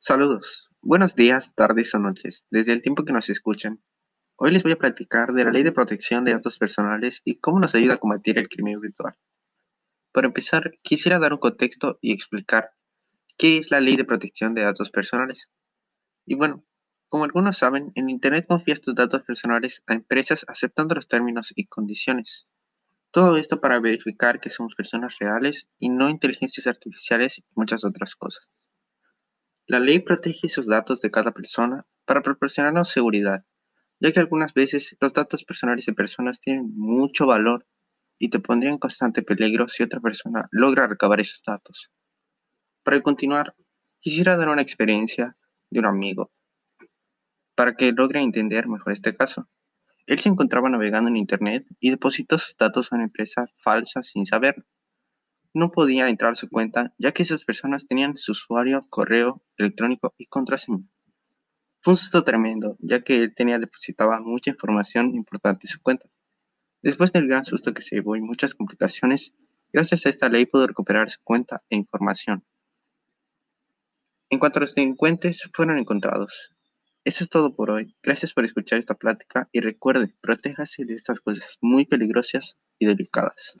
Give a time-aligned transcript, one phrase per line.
[0.00, 3.82] Saludos, buenos días, tardes o noches, desde el tiempo que nos escuchan.
[4.36, 7.58] Hoy les voy a platicar de la Ley de Protección de Datos Personales y cómo
[7.58, 9.16] nos ayuda a combatir el crimen virtual.
[10.12, 12.70] Para empezar, quisiera dar un contexto y explicar
[13.36, 15.50] qué es la Ley de Protección de Datos Personales.
[16.24, 16.64] Y bueno,
[17.08, 21.66] como algunos saben, en Internet confías tus datos personales a empresas aceptando los términos y
[21.66, 22.46] condiciones.
[23.10, 28.14] Todo esto para verificar que somos personas reales y no inteligencias artificiales y muchas otras
[28.14, 28.48] cosas.
[29.70, 33.44] La ley protege esos datos de cada persona para proporcionarnos seguridad,
[34.00, 37.66] ya que algunas veces los datos personales de personas tienen mucho valor
[38.18, 41.90] y te pondrían en constante peligro si otra persona logra recabar esos datos.
[42.82, 43.54] Para continuar,
[44.00, 45.36] quisiera dar una experiencia
[45.68, 46.32] de un amigo
[47.54, 49.50] para que logre entender mejor este caso.
[50.06, 54.24] Él se encontraba navegando en Internet y depositó sus datos a una empresa falsa sin
[54.24, 54.64] saberlo
[55.54, 60.26] no podía entrar su cuenta ya que esas personas tenían su usuario, correo electrónico y
[60.26, 60.84] contraseña.
[61.80, 66.08] Fue un susto tremendo, ya que él tenía depositaba mucha información importante en su cuenta.
[66.82, 69.34] Después del gran susto que se llevó y muchas complicaciones,
[69.72, 72.44] gracias a esta ley pudo recuperar su cuenta e información.
[74.30, 76.54] En cuanto a los delincuentes, fueron encontrados.
[77.04, 77.96] Eso es todo por hoy.
[78.02, 83.54] Gracias por escuchar esta plática y recuerde, protéjase de estas cosas muy peligrosas y delicadas.